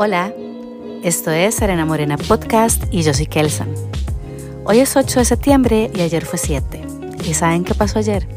Hola, 0.00 0.32
esto 1.02 1.32
es 1.32 1.56
Serena 1.56 1.84
Morena 1.84 2.16
Podcast 2.16 2.84
y 2.92 3.02
yo 3.02 3.12
soy 3.12 3.26
Kelsan. 3.26 3.74
Hoy 4.64 4.78
es 4.78 4.94
8 4.94 5.18
de 5.18 5.24
septiembre 5.24 5.90
y 5.92 6.02
ayer 6.02 6.24
fue 6.24 6.38
7. 6.38 6.80
¿Y 7.28 7.34
saben 7.34 7.64
qué 7.64 7.74
pasó 7.74 7.98
ayer? 7.98 8.28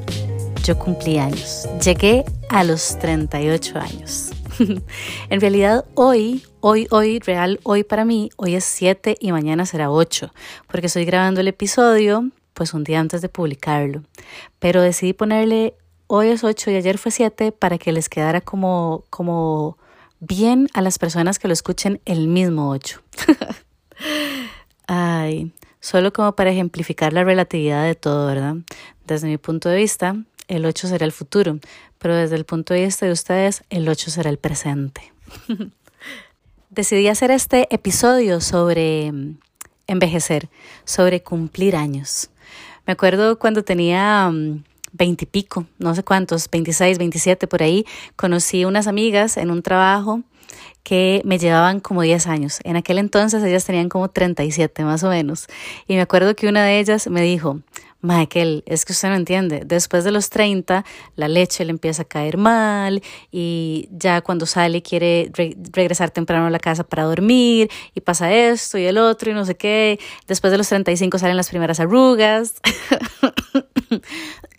Yo 0.64 0.80
cumplí 0.80 1.20
años. 1.20 1.70
Llegué 1.86 2.26
a 2.50 2.64
los 2.64 2.98
38 2.98 3.78
años. 3.78 4.32
en 5.30 5.40
realidad 5.40 5.86
hoy, 5.94 6.44
hoy, 6.62 6.88
hoy, 6.90 7.20
real, 7.20 7.60
hoy 7.62 7.84
para 7.84 8.06
mí, 8.06 8.32
hoy 8.38 8.56
es 8.56 8.66
7 8.66 9.18
y 9.20 9.32
mañana 9.32 9.68
será 9.68 9.92
8, 9.92 10.34
porque 10.66 10.88
estoy 10.88 11.06
grabando 11.06 11.42
el 11.42 11.48
episodio 11.48 12.28
pues 12.56 12.74
un 12.74 12.84
día 12.84 13.00
antes 13.00 13.22
de 13.22 13.30
publicarlo. 13.30 14.02
Pero 14.58 14.82
decidí 14.82 15.14
ponerle 15.14 15.76
hoy 16.08 16.30
es 16.30 16.44
8 16.44 16.72
y 16.72 16.76
ayer 16.78 16.98
fue 16.98 17.12
7 17.12 17.52
para 17.52 17.78
que 17.78 17.92
les 17.92 18.10
quedara 18.10 18.42
como, 18.42 19.04
como 19.12 19.78
bien 20.22 20.70
a 20.74 20.82
las 20.82 20.98
personas 21.00 21.40
que 21.40 21.50
lo 21.50 21.54
escuchen 21.54 22.00
el 22.06 22.30
mismo 22.30 22.70
8. 22.70 23.02
Ay, 24.88 25.52
solo 25.82 26.14
como 26.14 26.36
para 26.36 26.52
ejemplificar 26.52 27.12
la 27.12 27.26
relatividad 27.26 27.84
de 27.84 27.96
todo, 27.96 28.28
¿verdad? 28.28 28.56
Desde 29.06 29.28
mi 29.28 29.38
punto 29.38 29.68
de 29.68 29.78
vista, 29.78 30.16
el 30.48 30.66
8 30.66 30.88
será 30.88 31.06
el 31.06 31.12
futuro, 31.12 31.60
pero 31.98 32.16
desde 32.16 32.36
el 32.36 32.46
punto 32.46 32.74
de 32.74 32.86
vista 32.86 33.06
de 33.06 33.12
ustedes, 33.12 33.64
el 33.70 33.90
8 33.90 34.12
será 34.12 34.30
el 34.30 34.38
presente. 34.38 35.12
Decidí 36.70 37.08
hacer 37.08 37.32
este 37.32 37.68
episodio 37.74 38.40
sobre 38.42 39.12
mm, 39.12 39.38
envejecer, 39.88 40.50
sobre 40.86 41.24
cumplir 41.24 41.76
años. 41.76 42.30
Me 42.86 42.94
acuerdo 42.94 43.40
cuando 43.40 43.64
tenía 43.64 44.30
mm, 44.30 44.64
veintipico, 44.92 45.66
no 45.80 45.96
sé 45.96 46.04
cuántos, 46.04 46.50
26, 46.50 46.98
27 46.98 47.48
por 47.48 47.64
ahí, 47.64 47.86
conocí 48.16 48.66
unas 48.66 48.88
amigas 48.88 49.38
en 49.38 49.52
un 49.52 49.62
trabajo 49.62 50.22
que 50.84 51.22
me 51.26 51.38
llevaban 51.38 51.80
como 51.80 52.02
10 52.02 52.28
años. 52.28 52.60
En 52.64 52.76
aquel 52.76 52.98
entonces 52.98 53.44
ellas 53.44 53.66
tenían 53.66 53.90
como 53.90 54.10
37 54.10 54.84
más 54.84 55.04
o 55.04 55.10
menos. 55.10 55.48
Y 55.88 55.96
me 55.96 56.02
acuerdo 56.02 56.36
que 56.36 56.48
una 56.48 56.64
de 56.64 56.80
ellas 56.80 57.08
me 57.08 57.22
dijo, 57.22 57.60
Michael, 58.02 58.64
es 58.66 58.84
que 58.84 58.94
usted 58.94 59.10
no 59.10 59.16
entiende, 59.16 59.62
después 59.64 60.04
de 60.04 60.12
los 60.12 60.32
30 60.32 60.84
la 61.16 61.28
leche 61.28 61.64
le 61.66 61.70
empieza 61.70 62.02
a 62.02 62.06
caer 62.06 62.38
mal 62.38 63.04
y 63.32 63.90
ya 63.92 64.22
cuando 64.22 64.48
sale 64.48 64.82
quiere 64.82 65.32
regresar 65.72 66.10
temprano 66.10 66.48
a 66.48 66.50
la 66.50 66.58
casa 66.58 66.84
para 66.84 67.04
dormir 67.04 67.70
y 67.94 68.02
pasa 68.02 68.34
esto 68.34 68.80
y 68.80 68.86
el 68.86 68.98
otro 68.98 69.30
y 69.30 69.36
no 69.36 69.46
sé 69.46 69.56
qué. 69.56 70.00
Después 70.28 70.50
de 70.50 70.58
los 70.58 70.68
35 70.68 71.20
salen 71.20 71.38
las 71.38 71.50
primeras 71.50 71.80
arrugas. 71.80 72.56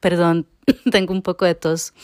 Perdón, 0.00 0.46
tengo 0.90 1.12
un 1.12 1.22
poco 1.22 1.44
de 1.44 1.54
tos. 1.54 1.94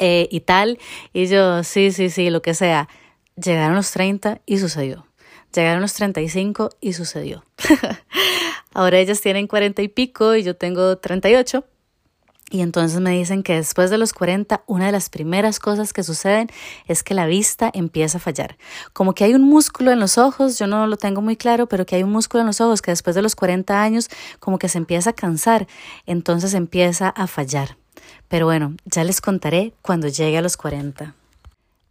Eh, 0.00 0.28
y 0.30 0.40
tal. 0.40 0.78
Y 1.12 1.26
yo, 1.26 1.64
sí, 1.64 1.90
sí, 1.92 2.10
sí, 2.10 2.30
lo 2.30 2.42
que 2.42 2.54
sea. 2.54 2.88
Llegaron 3.36 3.76
los 3.76 3.90
30 3.90 4.40
y 4.46 4.58
sucedió. 4.58 5.06
Llegaron 5.54 5.80
los 5.80 5.94
35 5.94 6.70
y 6.80 6.92
sucedió. 6.92 7.44
Ahora 8.74 8.98
ellas 8.98 9.20
tienen 9.20 9.46
40 9.46 9.82
y 9.82 9.88
pico 9.88 10.34
y 10.34 10.42
yo 10.42 10.54
tengo 10.56 10.98
38. 10.98 11.64
Y 12.50 12.62
entonces 12.62 13.00
me 13.00 13.10
dicen 13.10 13.42
que 13.42 13.54
después 13.54 13.90
de 13.90 13.98
los 13.98 14.14
40, 14.14 14.62
una 14.66 14.86
de 14.86 14.92
las 14.92 15.10
primeras 15.10 15.58
cosas 15.58 15.92
que 15.92 16.02
suceden 16.02 16.48
es 16.86 17.02
que 17.02 17.12
la 17.12 17.26
vista 17.26 17.70
empieza 17.74 18.16
a 18.16 18.20
fallar. 18.20 18.56
Como 18.94 19.12
que 19.14 19.24
hay 19.24 19.34
un 19.34 19.42
músculo 19.42 19.90
en 19.92 20.00
los 20.00 20.16
ojos, 20.16 20.58
yo 20.58 20.66
no 20.66 20.86
lo 20.86 20.96
tengo 20.96 21.20
muy 21.20 21.36
claro, 21.36 21.66
pero 21.66 21.84
que 21.84 21.96
hay 21.96 22.02
un 22.02 22.12
músculo 22.12 22.40
en 22.40 22.46
los 22.46 22.60
ojos 22.62 22.80
que 22.80 22.90
después 22.90 23.14
de 23.14 23.22
los 23.22 23.36
40 23.36 23.82
años 23.82 24.08
como 24.40 24.58
que 24.58 24.70
se 24.70 24.78
empieza 24.78 25.10
a 25.10 25.12
cansar, 25.12 25.66
entonces 26.06 26.54
empieza 26.54 27.10
a 27.10 27.26
fallar. 27.26 27.76
Pero 28.28 28.46
bueno, 28.46 28.74
ya 28.86 29.04
les 29.04 29.20
contaré 29.20 29.74
cuando 29.82 30.08
llegue 30.08 30.38
a 30.38 30.42
los 30.42 30.56
40. 30.56 31.14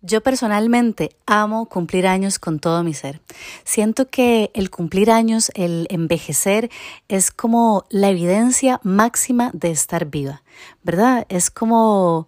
Yo 0.02 0.22
personalmente 0.22 1.16
amo 1.26 1.66
cumplir 1.66 2.06
años 2.06 2.38
con 2.38 2.60
todo 2.60 2.84
mi 2.84 2.94
ser. 2.94 3.20
Siento 3.64 4.08
que 4.08 4.52
el 4.54 4.70
cumplir 4.70 5.10
años, 5.10 5.52
el 5.56 5.88
envejecer, 5.90 6.70
es 7.08 7.32
como 7.32 7.86
la 7.90 8.10
evidencia 8.10 8.80
máxima 8.84 9.50
de 9.54 9.72
estar 9.72 10.06
viva, 10.06 10.44
¿verdad? 10.84 11.26
Es 11.30 11.50
como, 11.50 12.28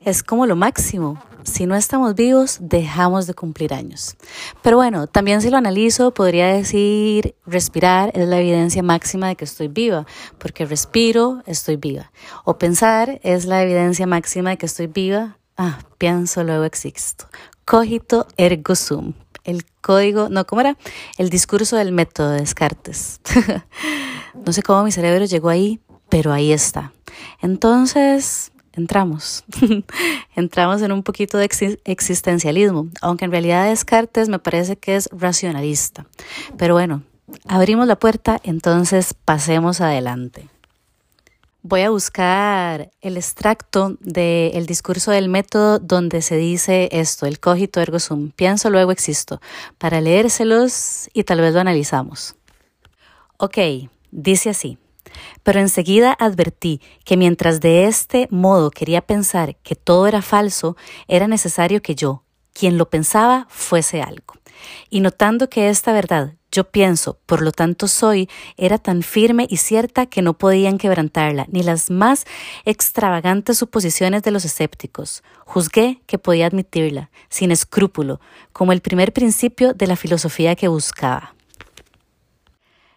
es 0.00 0.22
como 0.22 0.46
lo 0.46 0.56
máximo. 0.56 1.22
Si 1.42 1.66
no 1.66 1.74
estamos 1.74 2.14
vivos, 2.14 2.58
dejamos 2.60 3.26
de 3.26 3.34
cumplir 3.34 3.74
años. 3.74 4.16
Pero 4.62 4.76
bueno, 4.76 5.06
también 5.06 5.42
si 5.42 5.50
lo 5.50 5.58
analizo, 5.58 6.12
podría 6.12 6.48
decir 6.48 7.34
respirar 7.46 8.10
es 8.14 8.26
la 8.26 8.40
evidencia 8.40 8.82
máxima 8.82 9.28
de 9.28 9.36
que 9.36 9.44
estoy 9.44 9.68
viva, 9.68 10.06
porque 10.38 10.64
respiro, 10.64 11.42
estoy 11.46 11.76
viva. 11.76 12.10
O 12.44 12.56
pensar 12.56 13.20
es 13.22 13.44
la 13.44 13.62
evidencia 13.62 14.06
máxima 14.06 14.50
de 14.50 14.58
que 14.58 14.66
estoy 14.66 14.86
viva, 14.86 15.38
Ah, 15.62 15.78
pienso, 15.98 16.42
luego 16.42 16.64
existo. 16.64 17.26
Cogito 17.66 18.26
ergo 18.38 18.74
sum. 18.74 19.12
El 19.44 19.66
código, 19.82 20.30
no, 20.30 20.46
¿cómo 20.46 20.62
era? 20.62 20.78
El 21.18 21.28
discurso 21.28 21.76
del 21.76 21.92
método 21.92 22.30
de 22.30 22.40
Descartes. 22.40 23.20
no 24.46 24.54
sé 24.54 24.62
cómo 24.62 24.84
mi 24.84 24.90
cerebro 24.90 25.26
llegó 25.26 25.50
ahí, 25.50 25.78
pero 26.08 26.32
ahí 26.32 26.50
está. 26.50 26.94
Entonces, 27.42 28.52
entramos. 28.72 29.44
entramos 30.34 30.80
en 30.80 30.92
un 30.92 31.02
poquito 31.02 31.36
de 31.36 31.50
existencialismo, 31.84 32.88
aunque 33.02 33.26
en 33.26 33.30
realidad 33.30 33.68
Descartes 33.68 34.30
me 34.30 34.38
parece 34.38 34.76
que 34.76 34.96
es 34.96 35.10
racionalista. 35.12 36.06
Pero 36.56 36.72
bueno, 36.72 37.02
abrimos 37.46 37.86
la 37.86 37.96
puerta, 37.96 38.40
entonces 38.44 39.12
pasemos 39.12 39.82
adelante. 39.82 40.48
Voy 41.62 41.82
a 41.82 41.90
buscar 41.90 42.90
el 43.02 43.18
extracto 43.18 43.98
del 44.00 44.64
discurso 44.64 45.10
del 45.10 45.28
método 45.28 45.78
donde 45.78 46.22
se 46.22 46.36
dice 46.36 46.88
esto, 46.90 47.26
el 47.26 47.38
cogito 47.38 47.82
ergo 47.82 47.98
sum, 47.98 48.30
pienso 48.30 48.70
luego 48.70 48.92
existo, 48.92 49.42
para 49.76 50.00
leérselos 50.00 51.10
y 51.12 51.24
tal 51.24 51.42
vez 51.42 51.52
lo 51.52 51.60
analizamos. 51.60 52.34
Ok, 53.36 53.58
dice 54.10 54.48
así. 54.48 54.78
Pero 55.42 55.60
enseguida 55.60 56.16
advertí 56.18 56.80
que 57.04 57.18
mientras 57.18 57.60
de 57.60 57.84
este 57.84 58.26
modo 58.30 58.70
quería 58.70 59.02
pensar 59.02 59.56
que 59.56 59.74
todo 59.74 60.06
era 60.06 60.22
falso, 60.22 60.78
era 61.08 61.28
necesario 61.28 61.82
que 61.82 61.94
yo, 61.94 62.24
quien 62.54 62.78
lo 62.78 62.88
pensaba, 62.88 63.46
fuese 63.50 64.00
algo. 64.00 64.34
Y 64.88 65.00
notando 65.00 65.50
que 65.50 65.68
esta 65.68 65.92
verdad 65.92 66.36
yo 66.52 66.64
pienso, 66.64 67.18
por 67.26 67.42
lo 67.42 67.52
tanto 67.52 67.86
soy, 67.86 68.28
era 68.56 68.78
tan 68.78 69.02
firme 69.02 69.46
y 69.48 69.58
cierta 69.58 70.06
que 70.06 70.22
no 70.22 70.34
podían 70.34 70.78
quebrantarla, 70.78 71.46
ni 71.50 71.62
las 71.62 71.90
más 71.90 72.24
extravagantes 72.64 73.58
suposiciones 73.58 74.22
de 74.22 74.32
los 74.32 74.44
escépticos. 74.44 75.22
Juzgué 75.44 76.00
que 76.06 76.18
podía 76.18 76.46
admitirla, 76.46 77.10
sin 77.28 77.50
escrúpulo, 77.50 78.20
como 78.52 78.72
el 78.72 78.80
primer 78.80 79.12
principio 79.12 79.74
de 79.74 79.86
la 79.86 79.96
filosofía 79.96 80.56
que 80.56 80.68
buscaba. 80.68 81.34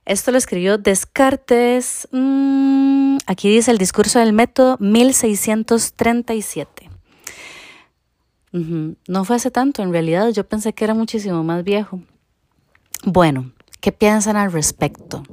Esto 0.05 0.31
lo 0.31 0.37
escribió 0.37 0.77
Descartes, 0.77 2.07
mm, 2.11 3.17
aquí 3.25 3.49
dice 3.49 3.71
el 3.71 3.77
discurso 3.77 4.19
del 4.19 4.33
método 4.33 4.77
1637. 4.79 6.89
No 8.51 9.25
fue 9.25 9.37
hace 9.37 9.49
tanto, 9.49 9.81
en 9.81 9.91
realidad 9.91 10.29
yo 10.29 10.43
pensé 10.43 10.73
que 10.73 10.83
era 10.83 10.93
muchísimo 10.93 11.43
más 11.43 11.63
viejo. 11.63 12.01
Bueno, 13.05 13.51
¿qué 13.81 13.91
piensan 13.91 14.37
al 14.37 14.53
respecto? 14.53 15.23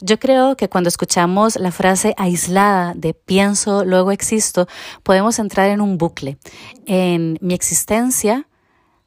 Yo 0.00 0.18
creo 0.18 0.56
que 0.56 0.68
cuando 0.68 0.88
escuchamos 0.88 1.54
la 1.54 1.70
frase 1.70 2.12
aislada 2.16 2.92
de 2.96 3.14
pienso, 3.14 3.84
luego 3.84 4.10
existo, 4.10 4.66
podemos 5.04 5.38
entrar 5.38 5.68
en 5.70 5.80
un 5.80 5.96
bucle. 5.96 6.38
En 6.86 7.38
mi 7.40 7.54
existencia 7.54 8.48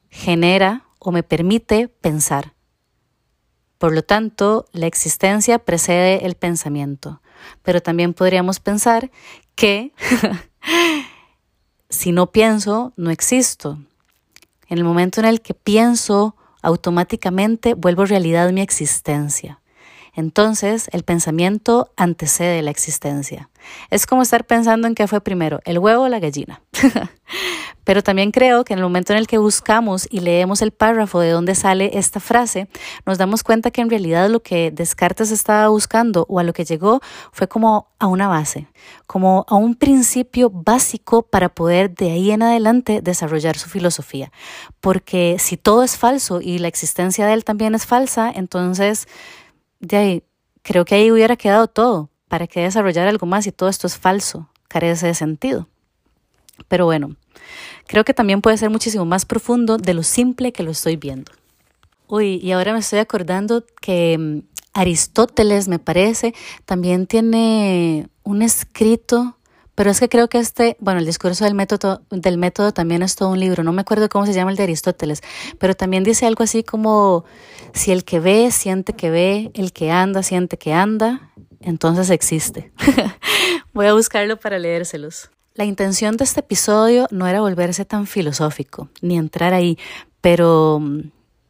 genera 0.08 0.86
o 0.98 1.12
me 1.12 1.22
permite 1.22 1.88
pensar. 1.88 2.54
Por 3.76 3.92
lo 3.92 4.02
tanto, 4.02 4.64
la 4.72 4.86
existencia 4.86 5.58
precede 5.58 6.24
el 6.24 6.34
pensamiento. 6.34 7.20
Pero 7.62 7.82
también 7.82 8.14
podríamos 8.14 8.58
pensar 8.58 9.10
que 9.54 9.92
si 11.90 12.12
no 12.12 12.32
pienso, 12.32 12.94
no 12.96 13.10
existo. 13.10 13.78
En 14.68 14.78
el 14.78 14.84
momento 14.84 15.20
en 15.20 15.26
el 15.26 15.42
que 15.42 15.52
pienso 15.52 16.36
automáticamente 16.62 17.74
vuelvo 17.74 18.06
realidad 18.06 18.50
mi 18.52 18.60
existencia. 18.60 19.60
Entonces 20.14 20.88
el 20.92 21.04
pensamiento 21.04 21.90
antecede 21.96 22.62
la 22.62 22.70
existencia. 22.70 23.48
Es 23.90 24.06
como 24.06 24.22
estar 24.22 24.44
pensando 24.46 24.86
en 24.86 24.94
qué 24.94 25.06
fue 25.06 25.20
primero, 25.22 25.60
el 25.64 25.78
huevo 25.78 26.04
o 26.04 26.08
la 26.08 26.20
gallina. 26.20 26.62
Pero 27.84 28.02
también 28.02 28.30
creo 28.30 28.64
que 28.64 28.72
en 28.72 28.78
el 28.78 28.84
momento 28.84 29.12
en 29.12 29.18
el 29.18 29.26
que 29.26 29.38
buscamos 29.38 30.06
y 30.10 30.20
leemos 30.20 30.62
el 30.62 30.72
párrafo 30.72 31.20
de 31.20 31.30
donde 31.30 31.54
sale 31.54 31.98
esta 31.98 32.20
frase, 32.20 32.68
nos 33.06 33.18
damos 33.18 33.42
cuenta 33.42 33.70
que 33.70 33.80
en 33.80 33.90
realidad 33.90 34.28
lo 34.28 34.40
que 34.40 34.70
Descartes 34.70 35.30
estaba 35.30 35.68
buscando 35.68 36.26
o 36.28 36.38
a 36.38 36.42
lo 36.42 36.52
que 36.52 36.64
llegó 36.64 37.00
fue 37.32 37.48
como 37.48 37.88
a 37.98 38.06
una 38.06 38.28
base, 38.28 38.66
como 39.06 39.44
a 39.48 39.56
un 39.56 39.74
principio 39.74 40.50
básico 40.50 41.22
para 41.22 41.48
poder 41.48 41.94
de 41.94 42.10
ahí 42.10 42.30
en 42.30 42.42
adelante 42.42 43.00
desarrollar 43.02 43.58
su 43.58 43.68
filosofía. 43.68 44.32
Porque 44.80 45.36
si 45.38 45.56
todo 45.56 45.82
es 45.82 45.96
falso 45.96 46.40
y 46.40 46.58
la 46.58 46.68
existencia 46.68 47.26
de 47.26 47.34
él 47.34 47.44
también 47.44 47.74
es 47.74 47.86
falsa, 47.86 48.30
entonces 48.34 49.06
de 49.80 49.96
ahí 49.96 50.24
creo 50.62 50.84
que 50.84 50.94
ahí 50.94 51.10
hubiera 51.10 51.36
quedado 51.36 51.66
todo. 51.66 52.10
¿Para 52.28 52.46
qué 52.46 52.62
desarrollar 52.62 53.08
algo 53.08 53.26
más 53.26 53.44
si 53.44 53.52
todo 53.52 53.68
esto 53.68 53.86
es 53.86 53.98
falso? 53.98 54.48
Carece 54.68 55.06
de 55.06 55.14
sentido. 55.14 55.68
Pero 56.68 56.84
bueno, 56.84 57.16
creo 57.86 58.04
que 58.04 58.14
también 58.14 58.40
puede 58.40 58.56
ser 58.56 58.70
muchísimo 58.70 59.04
más 59.04 59.24
profundo 59.24 59.76
de 59.76 59.94
lo 59.94 60.02
simple 60.02 60.52
que 60.52 60.62
lo 60.62 60.70
estoy 60.70 60.96
viendo. 60.96 61.32
Uy, 62.08 62.40
y 62.42 62.52
ahora 62.52 62.72
me 62.72 62.80
estoy 62.80 62.98
acordando 62.98 63.64
que 63.80 64.18
mm, 64.18 64.38
Aristóteles, 64.74 65.68
me 65.68 65.78
parece, 65.78 66.34
también 66.64 67.06
tiene 67.06 68.08
un 68.22 68.42
escrito 68.42 69.36
pero 69.74 69.90
es 69.90 70.00
que 70.00 70.08
creo 70.08 70.28
que 70.28 70.38
este, 70.38 70.76
bueno, 70.80 71.00
el 71.00 71.06
discurso 71.06 71.44
del 71.44 71.54
método, 71.54 72.02
del 72.10 72.36
método 72.36 72.72
también 72.72 73.02
es 73.02 73.16
todo 73.16 73.30
un 73.30 73.40
libro. 73.40 73.64
No 73.64 73.72
me 73.72 73.80
acuerdo 73.80 74.08
cómo 74.08 74.26
se 74.26 74.32
llama 74.34 74.50
el 74.50 74.56
de 74.56 74.64
Aristóteles, 74.64 75.22
pero 75.58 75.74
también 75.74 76.04
dice 76.04 76.26
algo 76.26 76.44
así 76.44 76.62
como, 76.62 77.24
si 77.72 77.90
el 77.90 78.04
que 78.04 78.20
ve 78.20 78.50
siente 78.50 78.92
que 78.92 79.10
ve, 79.10 79.50
el 79.54 79.72
que 79.72 79.90
anda 79.90 80.22
siente 80.22 80.58
que 80.58 80.74
anda, 80.74 81.32
entonces 81.60 82.10
existe. 82.10 82.72
Voy 83.72 83.86
a 83.86 83.94
buscarlo 83.94 84.38
para 84.38 84.58
leérselos. 84.58 85.30
La 85.54 85.66
intención 85.66 86.16
de 86.16 86.24
este 86.24 86.40
episodio 86.40 87.06
no 87.10 87.26
era 87.26 87.42
volverse 87.42 87.84
tan 87.84 88.06
filosófico, 88.06 88.88
ni 89.02 89.18
entrar 89.18 89.52
ahí, 89.52 89.76
pero 90.22 90.78
mm, 90.80 91.00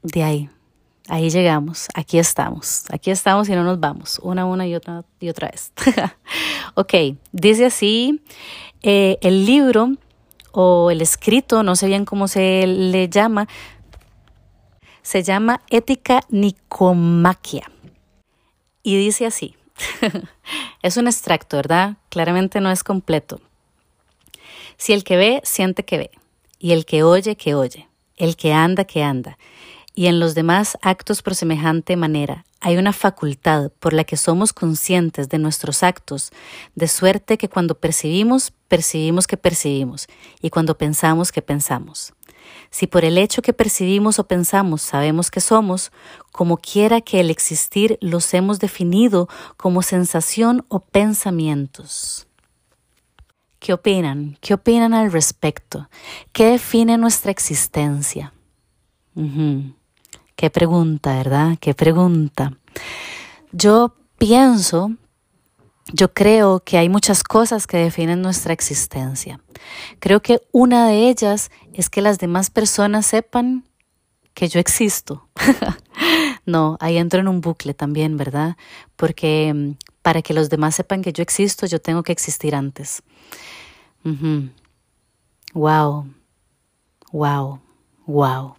de 0.02 0.24
ahí, 0.24 0.50
ahí 1.08 1.30
llegamos, 1.30 1.86
aquí 1.94 2.18
estamos, 2.18 2.84
aquí 2.90 3.12
estamos 3.12 3.48
y 3.48 3.52
no 3.52 3.62
nos 3.62 3.78
vamos, 3.78 4.18
una, 4.24 4.44
una 4.44 4.66
y 4.66 4.74
otra 4.74 5.04
y 5.20 5.28
otra 5.28 5.50
vez. 5.50 5.72
ok, 6.74 7.16
dice 7.30 7.66
así, 7.66 8.20
eh, 8.82 9.18
el 9.20 9.46
libro 9.46 9.92
o 10.50 10.90
el 10.90 11.00
escrito, 11.00 11.62
no 11.62 11.76
sé 11.76 11.86
bien 11.86 12.04
cómo 12.04 12.26
se 12.26 12.66
le 12.66 13.08
llama, 13.08 13.46
se 15.02 15.22
llama 15.22 15.60
Ética 15.70 16.22
Nicomaquia. 16.28 17.70
Y 18.82 18.96
dice 18.96 19.26
así, 19.26 19.54
es 20.82 20.96
un 20.96 21.06
extracto, 21.06 21.56
¿verdad? 21.56 21.98
Claramente 22.08 22.60
no 22.60 22.72
es 22.72 22.82
completo. 22.82 23.40
Si 24.82 24.92
el 24.92 25.04
que 25.04 25.16
ve, 25.16 25.40
siente 25.44 25.84
que 25.84 25.96
ve, 25.96 26.10
y 26.58 26.72
el 26.72 26.84
que 26.86 27.04
oye, 27.04 27.36
que 27.36 27.54
oye, 27.54 27.88
el 28.16 28.34
que 28.34 28.52
anda, 28.52 28.84
que 28.84 29.04
anda, 29.04 29.38
y 29.94 30.06
en 30.06 30.18
los 30.18 30.34
demás 30.34 30.76
actos 30.82 31.22
por 31.22 31.36
semejante 31.36 31.94
manera. 31.94 32.44
Hay 32.58 32.76
una 32.78 32.92
facultad 32.92 33.70
por 33.78 33.92
la 33.92 34.02
que 34.02 34.16
somos 34.16 34.52
conscientes 34.52 35.28
de 35.28 35.38
nuestros 35.38 35.84
actos, 35.84 36.32
de 36.74 36.88
suerte 36.88 37.38
que 37.38 37.48
cuando 37.48 37.76
percibimos, 37.76 38.52
percibimos 38.66 39.28
que 39.28 39.36
percibimos, 39.36 40.08
y 40.40 40.50
cuando 40.50 40.76
pensamos 40.76 41.30
que 41.30 41.42
pensamos. 41.42 42.12
Si 42.72 42.88
por 42.88 43.04
el 43.04 43.18
hecho 43.18 43.40
que 43.40 43.52
percibimos 43.52 44.18
o 44.18 44.26
pensamos 44.26 44.82
sabemos 44.82 45.30
que 45.30 45.40
somos, 45.40 45.92
como 46.32 46.56
quiera 46.56 47.00
que 47.00 47.20
el 47.20 47.30
existir 47.30 47.98
los 48.00 48.34
hemos 48.34 48.58
definido 48.58 49.28
como 49.56 49.82
sensación 49.82 50.64
o 50.66 50.80
pensamientos. 50.80 52.26
¿Qué 53.62 53.72
opinan? 53.72 54.36
¿Qué 54.40 54.54
opinan 54.54 54.92
al 54.92 55.12
respecto? 55.12 55.88
¿Qué 56.32 56.46
define 56.46 56.98
nuestra 56.98 57.30
existencia? 57.30 58.32
Qué 60.34 60.50
pregunta, 60.50 61.14
¿verdad? 61.14 61.56
Qué 61.60 61.72
pregunta. 61.72 62.58
Yo 63.52 63.94
pienso, 64.18 64.96
yo 65.92 66.12
creo 66.12 66.58
que 66.64 66.76
hay 66.76 66.88
muchas 66.88 67.22
cosas 67.22 67.68
que 67.68 67.76
definen 67.76 68.20
nuestra 68.20 68.52
existencia. 68.52 69.38
Creo 70.00 70.20
que 70.22 70.42
una 70.50 70.88
de 70.88 71.08
ellas 71.08 71.52
es 71.72 71.88
que 71.88 72.02
las 72.02 72.18
demás 72.18 72.50
personas 72.50 73.06
sepan 73.06 73.62
que 74.34 74.48
yo 74.48 74.58
existo. 74.58 75.28
no, 76.46 76.78
ahí 76.80 76.96
entro 76.96 77.20
en 77.20 77.28
un 77.28 77.40
bucle 77.40 77.74
también, 77.74 78.16
¿verdad? 78.16 78.56
Porque 78.96 79.52
mm, 79.54 79.91
para 80.02 80.20
que 80.22 80.34
los 80.34 80.50
demás 80.50 80.74
sepan 80.74 81.02
que 81.02 81.12
yo 81.12 81.22
existo, 81.22 81.66
yo 81.66 81.80
tengo 81.80 82.02
que 82.02 82.12
existir 82.12 82.54
antes. 82.54 83.02
Wow, 85.54 86.06
wow, 87.12 87.60
wow. 88.06 88.56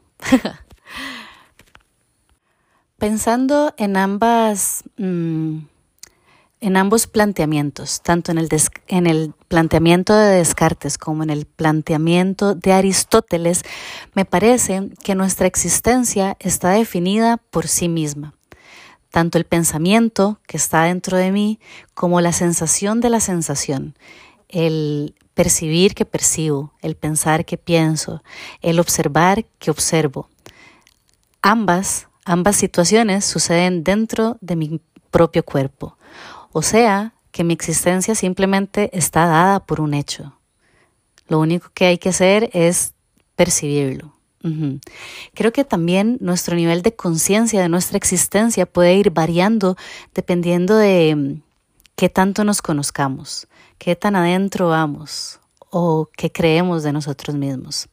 Pensando 2.98 3.74
en 3.78 3.98
ambas, 3.98 4.84
mm, 4.98 5.57
en 6.62 6.78
ambos 6.78 7.07
planteamientos, 7.07 8.01
tanto 8.01 8.31
en 8.31 9.07
el 9.07 9.34
planteamiento 9.50 10.16
de 10.16 10.38
Descartes 10.38 10.98
como 10.98 11.24
en 11.24 11.30
el 11.30 11.45
planteamiento 11.45 12.56
de 12.56 12.72
Aristóteles, 12.72 13.63
me 14.13 14.24
parece 14.24 14.90
que 15.04 15.16
nuestra 15.16 15.48
existencia 15.48 16.38
está 16.40 16.69
definida 16.69 17.36
por 17.50 17.68
sí 17.68 17.90
misma. 17.90 18.34
Tanto 19.13 19.38
el 19.38 19.45
pensamiento 19.45 20.39
que 20.48 20.57
está 20.57 20.83
dentro 20.83 21.18
de 21.18 21.31
mí 21.31 21.60
como 21.94 22.19
la 22.19 22.33
sensación 22.33 23.00
de 23.00 23.12
la 23.12 23.19
sensación, 23.19 23.95
el 24.50 25.13
percibir 25.36 25.94
que 25.94 26.06
percibo, 26.06 26.74
el 26.81 26.95
pensar 26.95 27.45
que 27.45 27.57
pienso, 27.57 28.24
el 28.62 28.80
observar 28.80 29.45
que 29.60 29.71
observo. 29.71 30.27
Ambas 31.42 32.07
Ambas 32.25 32.56
situaciones 32.56 33.25
suceden 33.25 33.83
dentro 33.83 34.38
de 34.39 34.56
mi 34.56 34.80
propio 35.12 35.44
cuerpo, 35.44 35.98
o 36.54 36.62
sea, 36.62 37.13
que 37.31 37.44
mi 37.44 37.54
existencia 37.54 38.16
simplemente 38.16 38.89
está 38.98 39.25
dada 39.25 39.59
por 39.59 39.81
un 39.81 39.94
hecho. 39.94 40.38
Lo 41.27 41.39
único 41.39 41.69
que 41.74 41.86
hay 41.86 41.98
que 41.98 42.09
hacer 42.09 42.50
es 42.54 42.94
percibirlo. 43.36 44.16
Creo 45.34 45.54
que 45.54 45.63
también 45.63 46.18
nuestro 46.19 46.56
nivel 46.56 46.81
de 46.81 46.95
conciencia 46.95 47.62
de 47.62 47.69
nuestra 47.69 47.98
existencia 47.98 48.66
puede 48.66 48.95
ir 48.95 49.12
variando 49.12 49.78
dependiendo 50.13 50.75
de 50.75 51.16
mm, 51.16 51.42
qué 51.95 52.10
tanto 52.10 52.44
nos 52.44 52.62
conozcamos, 52.62 53.48
qué 53.78 53.95
tan 53.95 54.16
adentro 54.18 54.68
vamos 54.68 55.40
o 55.69 56.10
qué 56.18 56.31
creemos 56.31 56.84
de 56.84 56.92
nosotros 56.92 57.36
mismos. 57.36 57.88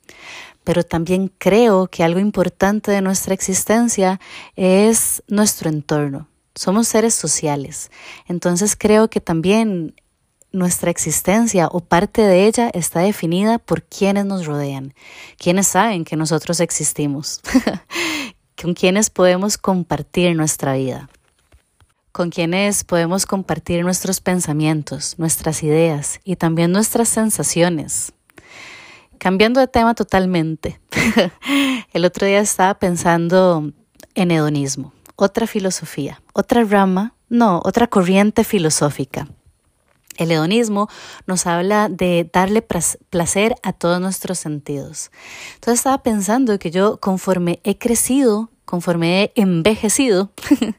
Pero 0.64 0.82
también 0.82 1.32
creo 1.38 1.87
que 1.87 2.02
algo 2.02 2.19
importante 2.19 2.91
de 2.91 3.00
nuestra 3.00 3.32
existencia 3.32 4.20
es 4.56 5.23
nuestro 5.29 5.70
entorno. 5.70 6.29
Somos 6.56 6.88
seres 6.88 7.14
sociales, 7.14 7.91
entonces 8.26 8.76
creo 8.76 9.08
que 9.08 9.20
también 9.20 9.94
nuestra 10.52 10.91
existencia 10.91 11.69
o 11.70 11.81
parte 11.81 12.23
de 12.23 12.47
ella 12.47 12.70
está 12.75 13.00
definida 13.00 13.58
por 13.58 13.82
quienes 13.82 14.26
nos 14.26 14.47
rodean, 14.47 14.94
quienes 15.38 15.69
saben 15.69 16.05
que 16.05 16.17
nosotros 16.17 16.61
existimos, 16.61 17.41
con 18.61 18.75
quienes 18.75 19.11
podemos 19.11 19.58
compartir 19.58 20.35
nuestra 20.37 20.75
vida, 20.75 21.08
con 22.12 22.31
quienes 22.31 22.85
podemos 22.85 23.26
compartir 23.26 23.85
nuestros 23.85 24.20
pensamientos, 24.20 25.14
nuestras 25.19 25.62
ideas 25.62 26.21
y 26.25 26.37
también 26.37 26.73
nuestras 26.73 27.09
sensaciones. 27.09 28.12
Cambiando 29.19 29.61
de 29.61 29.69
tema 29.69 29.95
totalmente, 29.95 30.80
el 31.92 32.04
otro 32.04 32.26
día 32.26 32.40
estaba 32.40 32.75
pensando 32.75 33.71
en 34.14 34.30
hedonismo, 34.30 34.92
otra 35.14 35.47
filosofía, 35.47 36.23
otra 36.33 36.64
rama, 36.64 37.14
no, 37.28 37.61
otra 37.64 37.87
corriente 37.87 38.45
filosófica. 38.45 39.28
El 40.20 40.32
hedonismo 40.32 40.88
nos 41.26 41.46
habla 41.46 41.88
de 41.88 42.28
darle 42.30 42.62
placer 42.62 43.56
a 43.62 43.72
todos 43.72 44.02
nuestros 44.02 44.38
sentidos. 44.38 45.10
Entonces 45.54 45.80
estaba 45.80 46.02
pensando 46.02 46.58
que 46.58 46.70
yo 46.70 46.98
conforme 46.98 47.60
he 47.64 47.78
crecido, 47.78 48.50
conforme 48.66 49.22
he 49.22 49.40
envejecido, 49.40 50.30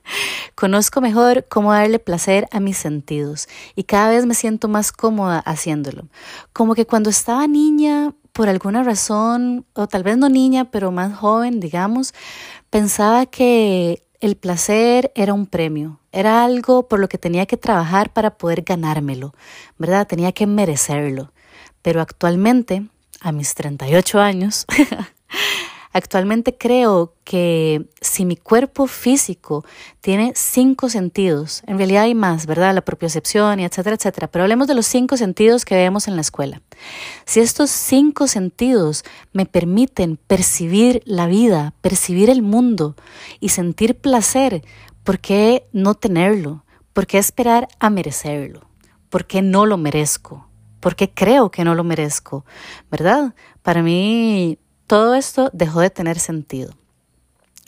conozco 0.55 1.01
mejor 1.01 1.47
cómo 1.49 1.73
darle 1.73 1.97
placer 1.97 2.47
a 2.51 2.59
mis 2.59 2.77
sentidos 2.77 3.49
y 3.75 3.85
cada 3.85 4.11
vez 4.11 4.27
me 4.27 4.35
siento 4.35 4.67
más 4.67 4.91
cómoda 4.91 5.39
haciéndolo. 5.39 6.07
Como 6.53 6.75
que 6.75 6.85
cuando 6.85 7.09
estaba 7.09 7.47
niña 7.47 8.13
por 8.33 8.47
alguna 8.47 8.83
razón, 8.83 9.65
o 9.73 9.87
tal 9.87 10.03
vez 10.03 10.17
no 10.17 10.29
niña, 10.29 10.65
pero 10.65 10.91
más 10.91 11.17
joven, 11.17 11.59
digamos, 11.59 12.13
pensaba 12.69 13.25
que 13.25 14.03
el 14.21 14.35
placer 14.35 15.11
era 15.15 15.33
un 15.33 15.47
premio, 15.47 15.99
era 16.11 16.43
algo 16.43 16.87
por 16.87 16.99
lo 16.99 17.09
que 17.09 17.17
tenía 17.17 17.45
que 17.45 17.57
trabajar 17.57 18.13
para 18.13 18.37
poder 18.37 18.61
ganármelo, 18.61 19.33
¿verdad? 19.77 20.07
Tenía 20.07 20.31
que 20.31 20.47
merecerlo. 20.47 21.31
Pero 21.81 22.01
actualmente, 22.01 22.85
a 23.19 23.31
mis 23.31 23.55
38 23.55 24.19
años, 24.19 24.65
Actualmente 25.93 26.57
creo 26.57 27.13
que 27.25 27.85
si 27.99 28.23
mi 28.23 28.37
cuerpo 28.37 28.87
físico 28.87 29.65
tiene 29.99 30.31
cinco 30.35 30.87
sentidos, 30.87 31.63
en 31.67 31.77
realidad 31.77 32.03
hay 32.03 32.15
más, 32.15 32.45
¿verdad? 32.45 32.73
La 32.73 32.81
propiocepción 32.81 33.59
y 33.59 33.65
etcétera, 33.65 33.97
etcétera, 33.97 34.27
pero 34.27 34.43
hablemos 34.43 34.67
de 34.67 34.73
los 34.73 34.85
cinco 34.85 35.17
sentidos 35.17 35.65
que 35.65 35.75
vemos 35.75 36.07
en 36.07 36.15
la 36.15 36.21
escuela. 36.21 36.61
Si 37.25 37.41
estos 37.41 37.71
cinco 37.71 38.27
sentidos 38.27 39.03
me 39.33 39.45
permiten 39.45 40.15
percibir 40.15 41.01
la 41.05 41.27
vida, 41.27 41.73
percibir 41.81 42.29
el 42.29 42.41
mundo 42.41 42.95
y 43.41 43.49
sentir 43.49 43.95
placer, 43.95 44.63
¿por 45.03 45.19
qué 45.19 45.67
no 45.73 45.95
tenerlo? 45.95 46.63
¿Por 46.93 47.05
qué 47.05 47.17
esperar 47.17 47.67
a 47.79 47.89
merecerlo? 47.89 48.61
¿Por 49.09 49.25
qué 49.25 49.41
no 49.41 49.65
lo 49.65 49.77
merezco? 49.77 50.47
¿Por 50.79 50.95
qué 50.95 51.09
creo 51.09 51.51
que 51.51 51.65
no 51.65 51.75
lo 51.75 51.83
merezco? 51.83 52.45
¿Verdad? 52.89 53.35
Para 53.61 53.83
mí 53.83 54.57
todo 54.91 55.15
esto 55.15 55.49
dejó 55.53 55.79
de 55.79 55.89
tener 55.89 56.19
sentido. 56.19 56.73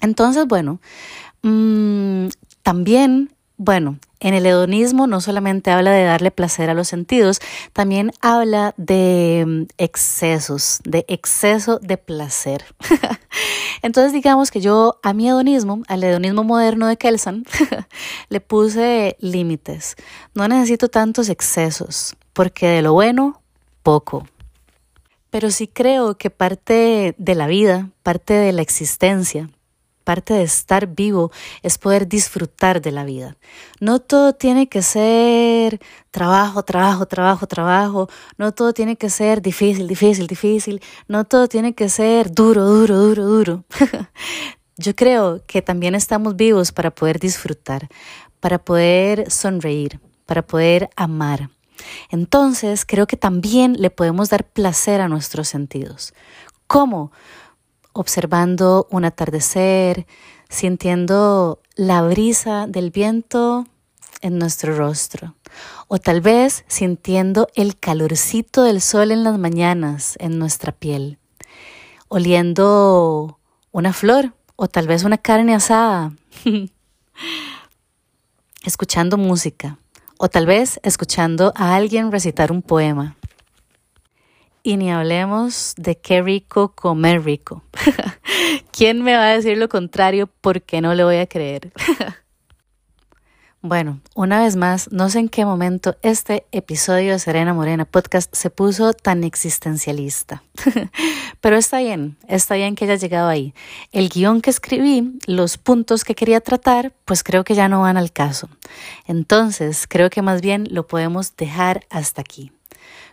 Entonces, 0.02 0.46
bueno, 0.46 0.82
mm, 1.42 2.28
también, 2.64 3.34
bueno, 3.56 3.98
En 4.20 4.34
el 4.34 4.46
hedonismo 4.46 5.06
no 5.06 5.20
solamente 5.20 5.70
habla 5.70 5.92
de 5.92 6.06
darle 6.06 6.32
placer 6.32 6.70
a 6.70 6.74
los 6.74 6.88
sentidos, 6.88 7.42
también 7.74 8.14
habla 8.22 8.74
de 8.78 9.44
mm, 9.46 9.64
excesos, 9.78 10.80
de 10.86 11.04
exceso 11.10 11.78
de 11.80 11.98
placer. 11.98 12.64
Entonces 13.82 14.14
digamos 14.14 14.50
que 14.50 14.62
yo 14.62 15.00
a 15.04 15.14
mi 15.14 15.28
hedonismo, 15.28 15.84
al 15.90 16.04
hedonismo 16.06 16.46
moderno 16.46 16.88
de 16.88 16.96
Kelsan, 16.96 17.46
le 18.30 18.40
puse 18.40 19.18
límites. 19.20 19.96
No 20.34 20.48
necesito 20.48 20.88
tantos 20.88 21.28
excesos, 21.28 22.16
porque 22.32 22.68
de 22.68 22.82
lo 22.82 22.94
bueno, 22.94 23.42
poco. 23.82 24.26
Pero 25.34 25.50
sí 25.50 25.68
creo 25.68 26.16
que 26.16 26.30
parte 26.30 27.16
de 27.18 27.34
la 27.34 27.48
vida, 27.48 27.90
parte 28.04 28.36
de 28.36 28.52
la 28.52 28.62
existencia, 28.62 29.50
parte 30.04 30.36
de 30.36 30.44
estar 30.44 30.86
vivo 30.86 31.32
es 31.64 31.80
poder 31.80 32.08
disfrutar 32.08 32.84
de 32.84 32.92
la 32.92 33.04
vida. 33.04 33.36
No 33.80 33.98
todo 33.98 34.34
tiene 34.34 34.70
que 34.70 34.84
ser 34.84 35.80
trabajo, 36.12 36.62
trabajo, 36.62 37.08
trabajo, 37.08 37.48
trabajo. 37.48 38.10
No 38.38 38.52
todo 38.52 38.74
tiene 38.74 38.96
que 38.96 39.10
ser 39.10 39.42
difícil, 39.42 39.88
difícil, 39.88 40.28
difícil. 40.28 40.84
No 41.08 41.24
todo 41.24 41.48
tiene 41.48 41.74
que 41.74 41.90
ser 41.90 42.32
duro, 42.32 42.68
duro, 42.68 42.96
duro, 42.96 43.26
duro. 43.26 43.64
Yo 44.78 44.96
creo 44.96 45.42
que 45.48 45.64
también 45.64 45.96
estamos 45.96 46.36
vivos 46.36 46.72
para 46.72 46.92
poder 46.92 47.18
disfrutar, 47.20 47.90
para 48.40 48.60
poder 48.60 49.32
sonreír, 49.32 50.00
para 50.28 50.46
poder 50.46 50.92
amar. 50.96 51.50
Entonces, 52.10 52.86
creo 52.86 53.08
que 53.08 53.18
también 53.18 53.76
le 53.80 53.90
podemos 53.90 54.30
dar 54.30 54.46
placer 54.46 55.02
a 55.02 55.08
nuestros 55.08 55.48
sentidos. 55.48 56.14
¿Cómo? 56.68 57.12
observando 57.94 58.88
un 58.90 59.06
atardecer, 59.06 60.06
sintiendo 60.50 61.62
la 61.76 62.02
brisa 62.02 62.68
del 62.68 62.92
viento 62.92 63.66
en 64.22 64.38
nuestro 64.38 64.76
rostro, 64.76 65.36
o 65.88 66.00
tal 66.00 66.22
vez 66.22 66.66
sintiendo 66.68 67.48
el 67.56 67.78
calorcito 67.78 68.64
del 68.64 68.82
sol 68.82 69.12
en 69.12 69.24
las 69.24 69.38
mañanas 69.38 70.16
en 70.20 70.40
nuestra 70.40 70.72
piel, 70.72 71.20
oliendo 72.08 73.40
una 73.72 73.94
flor 73.94 74.34
o 74.56 74.68
tal 74.68 74.88
vez 74.88 75.04
una 75.04 75.18
carne 75.18 75.56
asada, 75.56 76.14
escuchando 78.64 79.18
música 79.18 79.78
o 80.24 80.30
tal 80.30 80.46
vez 80.46 80.80
escuchando 80.84 81.52
a 81.54 81.76
alguien 81.76 82.10
recitar 82.10 82.54
un 82.54 82.62
poema. 82.62 83.18
Y 84.64 84.78
ni 84.78 84.90
hablemos 84.90 85.74
de 85.76 85.98
qué 85.98 86.22
rico 86.22 86.70
comer 86.70 87.26
rico. 87.26 87.62
¿Quién 88.72 89.04
me 89.04 89.18
va 89.18 89.26
a 89.26 89.36
decir 89.36 89.58
lo 89.58 89.68
contrario 89.68 90.30
porque 90.40 90.80
no 90.80 90.94
le 90.94 91.04
voy 91.04 91.18
a 91.18 91.28
creer? 91.28 91.74
Bueno, 93.66 94.02
una 94.14 94.44
vez 94.44 94.58
más, 94.58 94.92
no 94.92 95.10
sé 95.10 95.20
en 95.20 95.30
qué 95.30 95.46
momento 95.46 95.96
este 96.02 96.46
episodio 96.52 97.14
de 97.14 97.20
Serena 97.20 97.54
Morena 97.54 97.86
Podcast 97.86 98.36
se 98.36 98.50
puso 98.50 98.92
tan 98.92 99.24
existencialista. 99.24 100.44
Pero 101.40 101.56
está 101.56 101.80
bien, 101.80 102.18
está 102.28 102.56
bien 102.56 102.76
que 102.76 102.84
haya 102.84 102.96
llegado 102.96 103.30
ahí. 103.30 103.54
El 103.94 104.10
guion 104.10 104.42
que 104.42 104.50
escribí, 104.50 105.18
los 105.28 105.58
puntos 105.58 106.04
que 106.04 106.14
quería 106.14 106.42
tratar, 106.42 106.92
pues 107.06 107.24
creo 107.24 107.46
que 107.46 107.56
ya 107.56 107.70
no 107.70 107.84
van 107.84 107.96
al 107.96 108.12
caso. 108.12 108.50
Entonces, 109.08 109.88
creo 109.88 110.10
que 110.10 110.22
más 110.22 110.42
bien 110.42 110.68
lo 110.70 110.86
podemos 110.86 111.34
dejar 111.38 111.86
hasta 111.90 112.20
aquí. 112.20 112.52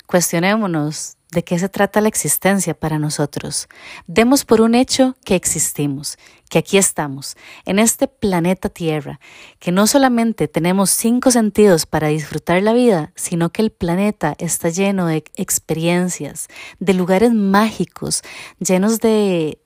Cuestionémonos 0.06 1.16
de 1.30 1.44
qué 1.44 1.60
se 1.60 1.68
trata 1.68 2.00
la 2.00 2.08
existencia 2.08 2.74
para 2.74 2.98
nosotros. 2.98 3.68
Demos 4.08 4.44
por 4.44 4.60
un 4.60 4.74
hecho 4.74 5.14
que 5.24 5.36
existimos, 5.36 6.18
que 6.50 6.58
aquí 6.58 6.76
estamos, 6.76 7.36
en 7.64 7.78
este 7.78 8.08
planeta 8.08 8.68
Tierra, 8.68 9.20
que 9.60 9.72
no 9.72 9.86
solamente 9.86 10.48
tenemos 10.48 10.90
cinco 10.90 11.30
sentidos 11.30 11.86
para 11.86 12.08
disfrutar 12.08 12.62
la 12.62 12.74
vida, 12.74 13.12
sino 13.14 13.50
que 13.50 13.62
el 13.62 13.70
planeta 13.70 14.34
está 14.38 14.68
lleno 14.68 15.06
de 15.06 15.24
experiencias, 15.36 16.48
de 16.78 16.92
lugares 16.92 17.32
mágicos, 17.32 18.22
llenos 18.58 19.00
de... 19.00 19.58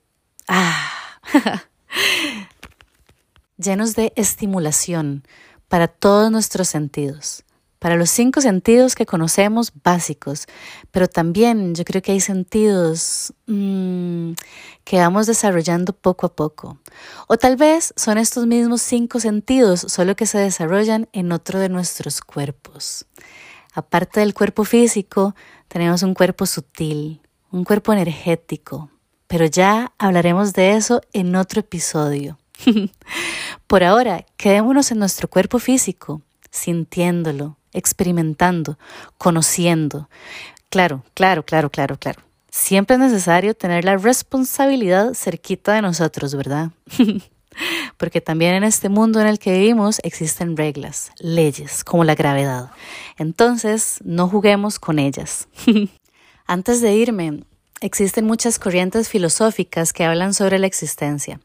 Ah, 0.47 0.91
llenos 3.57 3.95
de 3.95 4.13
estimulación 4.15 5.23
para 5.67 5.87
todos 5.87 6.31
nuestros 6.31 6.69
sentidos 6.69 7.45
para 7.79 7.95
los 7.95 8.09
cinco 8.09 8.41
sentidos 8.41 8.95
que 8.95 9.05
conocemos 9.05 9.73
básicos, 9.83 10.47
pero 10.91 11.07
también 11.07 11.75
yo 11.75 11.83
creo 11.83 12.01
que 12.01 12.13
hay 12.13 12.19
sentidos 12.19 13.33
mm, 13.47 14.31
que 14.83 14.97
vamos 14.97 15.27
desarrollando 15.27 15.93
poco 15.93 16.25
a 16.25 16.35
poco. 16.35 16.79
O 17.27 17.37
tal 17.37 17.57
vez 17.57 17.93
son 17.95 18.17
estos 18.17 18.47
mismos 18.47 18.81
cinco 18.81 19.19
sentidos, 19.19 19.81
solo 19.87 20.15
que 20.15 20.25
se 20.25 20.37
desarrollan 20.37 21.07
en 21.13 21.31
otro 21.31 21.59
de 21.59 21.69
nuestros 21.69 22.21
cuerpos. 22.21 23.05
Aparte 23.73 24.21
del 24.21 24.33
cuerpo 24.33 24.63
físico, 24.63 25.35
tenemos 25.67 26.01
un 26.01 26.13
cuerpo 26.13 26.45
sutil, 26.45 27.21
un 27.51 27.65
cuerpo 27.65 27.91
energético, 27.91 28.89
pero 29.27 29.45
ya 29.45 29.93
hablaremos 29.97 30.53
de 30.53 30.75
eso 30.75 31.01
en 31.13 31.35
otro 31.35 31.59
episodio. 31.59 32.37
Por 33.67 33.83
ahora, 33.83 34.25
quedémonos 34.37 34.91
en 34.91 34.99
nuestro 34.99 35.27
cuerpo 35.27 35.59
físico, 35.59 36.21
sintiéndolo, 36.51 37.57
experimentando, 37.75 38.79
conociendo. 39.17 40.09
Claro, 40.69 41.03
claro, 41.13 41.43
claro, 41.43 41.69
claro, 41.69 41.97
claro. 41.97 42.21
Siempre 42.49 42.95
es 42.95 43.01
necesario 43.01 43.53
tener 43.53 43.83
la 43.85 43.97
responsabilidad 43.97 45.13
cerquita 45.13 45.73
de 45.73 45.81
nosotros, 45.81 46.35
¿verdad? 46.35 46.71
Porque 47.97 48.21
también 48.21 48.55
en 48.55 48.63
este 48.63 48.89
mundo 48.89 49.21
en 49.21 49.27
el 49.27 49.39
que 49.39 49.51
vivimos 49.51 49.99
existen 50.03 50.57
reglas, 50.57 51.11
leyes, 51.19 51.83
como 51.83 52.03
la 52.03 52.15
gravedad. 52.15 52.71
Entonces, 53.17 53.99
no 54.03 54.27
juguemos 54.27 54.79
con 54.79 54.99
ellas. 54.99 55.47
Antes 56.47 56.81
de 56.81 56.95
irme, 56.95 57.43
existen 57.81 58.25
muchas 58.25 58.59
corrientes 58.59 59.09
filosóficas 59.09 59.93
que 59.93 60.05
hablan 60.05 60.33
sobre 60.33 60.59
la 60.59 60.67
existencia 60.67 61.39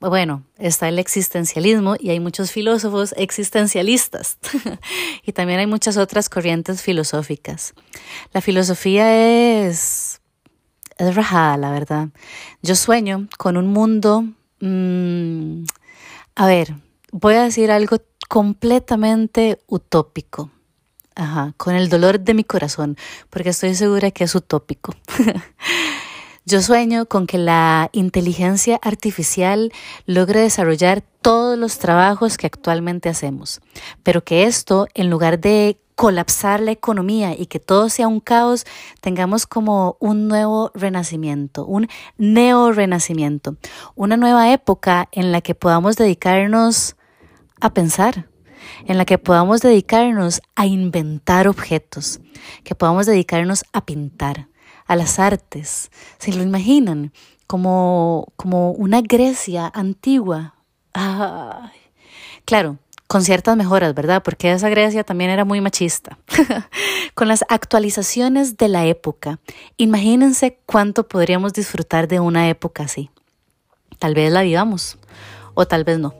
bueno, 0.00 0.44
está 0.58 0.88
el 0.88 0.98
existencialismo 0.98 1.96
y 1.98 2.10
hay 2.10 2.20
muchos 2.20 2.52
filósofos 2.52 3.14
existencialistas 3.16 4.38
y 5.24 5.32
también 5.32 5.58
hay 5.58 5.66
muchas 5.66 5.96
otras 5.96 6.28
corrientes 6.28 6.82
filosóficas. 6.82 7.74
La 8.32 8.40
filosofía 8.40 9.66
es, 9.66 10.20
es 10.98 11.14
rajada, 11.14 11.56
la 11.56 11.70
verdad. 11.70 12.08
Yo 12.62 12.76
sueño 12.76 13.28
con 13.38 13.56
un 13.56 13.68
mundo, 13.68 14.24
mm, 14.60 15.64
a 16.34 16.46
ver, 16.46 16.74
voy 17.10 17.34
a 17.34 17.44
decir 17.44 17.70
algo 17.70 17.96
completamente 18.28 19.58
utópico. 19.66 20.50
Ajá, 21.18 21.54
con 21.56 21.74
el 21.74 21.88
dolor 21.88 22.20
de 22.20 22.34
mi 22.34 22.44
corazón, 22.44 22.98
porque 23.30 23.48
estoy 23.48 23.74
segura 23.74 24.10
que 24.10 24.24
es 24.24 24.34
utópico. 24.34 24.94
Yo 26.48 26.62
sueño 26.62 27.06
con 27.06 27.26
que 27.26 27.38
la 27.38 27.90
inteligencia 27.90 28.78
artificial 28.80 29.72
logre 30.06 30.42
desarrollar 30.42 31.02
todos 31.20 31.58
los 31.58 31.80
trabajos 31.80 32.36
que 32.36 32.46
actualmente 32.46 33.08
hacemos, 33.08 33.60
pero 34.04 34.22
que 34.22 34.44
esto, 34.44 34.86
en 34.94 35.10
lugar 35.10 35.40
de 35.40 35.80
colapsar 35.96 36.60
la 36.60 36.70
economía 36.70 37.34
y 37.36 37.46
que 37.46 37.58
todo 37.58 37.88
sea 37.88 38.06
un 38.06 38.20
caos, 38.20 38.64
tengamos 39.00 39.44
como 39.44 39.96
un 39.98 40.28
nuevo 40.28 40.70
renacimiento, 40.72 41.66
un 41.66 41.88
neo-renacimiento, 42.16 43.56
una 43.96 44.16
nueva 44.16 44.52
época 44.52 45.08
en 45.10 45.32
la 45.32 45.40
que 45.40 45.56
podamos 45.56 45.96
dedicarnos 45.96 46.94
a 47.60 47.74
pensar, 47.74 48.28
en 48.86 48.98
la 48.98 49.04
que 49.04 49.18
podamos 49.18 49.62
dedicarnos 49.62 50.40
a 50.54 50.66
inventar 50.66 51.48
objetos, 51.48 52.20
que 52.62 52.76
podamos 52.76 53.06
dedicarnos 53.06 53.64
a 53.72 53.84
pintar, 53.84 54.46
a 54.86 54.96
las 54.96 55.18
artes. 55.18 55.90
¿Se 56.18 56.32
lo 56.32 56.42
imaginan? 56.42 57.12
Como, 57.46 58.32
como 58.36 58.72
una 58.72 59.00
Grecia 59.02 59.70
antigua. 59.72 60.54
Claro, 62.44 62.78
con 63.06 63.22
ciertas 63.22 63.56
mejoras, 63.56 63.94
¿verdad? 63.94 64.22
Porque 64.22 64.52
esa 64.52 64.68
Grecia 64.68 65.04
también 65.04 65.30
era 65.30 65.44
muy 65.44 65.60
machista. 65.60 66.18
con 67.14 67.28
las 67.28 67.44
actualizaciones 67.48 68.56
de 68.56 68.68
la 68.68 68.86
época, 68.86 69.38
imagínense 69.76 70.58
cuánto 70.66 71.06
podríamos 71.06 71.52
disfrutar 71.52 72.08
de 72.08 72.20
una 72.20 72.48
época 72.48 72.84
así. 72.84 73.10
Tal 73.98 74.14
vez 74.14 74.32
la 74.32 74.42
vivamos 74.42 74.98
o 75.54 75.66
tal 75.66 75.84
vez 75.84 75.98
no. 75.98 76.14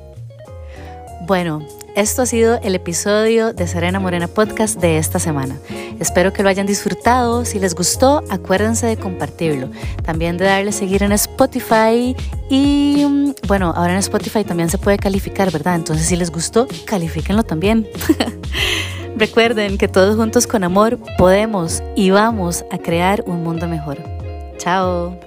bueno, 1.26 1.66
esto 1.94 2.22
ha 2.22 2.26
sido 2.26 2.60
el 2.62 2.74
episodio 2.74 3.52
de 3.52 3.66
Serena 3.66 4.00
Morena 4.00 4.28
Podcast 4.28 4.80
de 4.80 4.98
esta 4.98 5.18
semana. 5.18 5.58
Espero 5.98 6.32
que 6.32 6.42
lo 6.42 6.48
hayan 6.48 6.66
disfrutado. 6.66 7.44
Si 7.44 7.58
les 7.58 7.74
gustó, 7.74 8.22
acuérdense 8.30 8.86
de 8.86 8.96
compartirlo. 8.96 9.68
También 10.04 10.36
de 10.36 10.46
darle 10.46 10.72
seguir 10.72 11.02
en 11.02 11.12
Spotify. 11.12 12.16
Y 12.48 13.04
mm, 13.08 13.34
bueno, 13.48 13.72
ahora 13.74 13.92
en 13.92 13.98
Spotify 13.98 14.44
también 14.44 14.70
se 14.70 14.78
puede 14.78 14.98
calificar, 14.98 15.50
¿verdad? 15.50 15.76
Entonces, 15.76 16.06
si 16.06 16.16
les 16.16 16.30
gustó, 16.30 16.68
califíquenlo 16.86 17.42
también. 17.42 17.88
Recuerden 19.16 19.76
que 19.76 19.88
todos 19.88 20.16
juntos 20.16 20.46
con 20.46 20.64
amor 20.64 20.98
podemos 21.18 21.82
y 21.96 22.10
vamos 22.10 22.64
a 22.70 22.78
crear 22.78 23.22
un 23.26 23.42
mundo 23.42 23.68
mejor. 23.68 23.98
Chao. 24.56 25.18